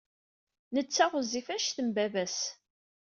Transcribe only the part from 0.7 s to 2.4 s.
Netta ɣezzif anect n baba-s.